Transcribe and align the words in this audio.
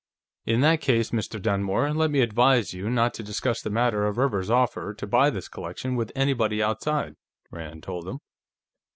"In 0.47 0.61
that 0.61 0.81
case, 0.81 1.11
Mr. 1.11 1.39
Dunmore, 1.39 1.93
let 1.93 2.09
me 2.09 2.21
advise 2.21 2.73
you 2.73 2.89
not 2.89 3.13
to 3.13 3.21
discuss 3.21 3.61
the 3.61 3.69
matter 3.69 4.07
of 4.07 4.17
Rivers's 4.17 4.49
offer 4.49 4.95
to 4.95 5.05
buy 5.05 5.29
this 5.29 5.47
collection 5.47 5.95
with 5.95 6.11
anybody 6.15 6.59
outside," 6.59 7.17
Rand 7.51 7.83
told 7.83 8.07
him. 8.07 8.17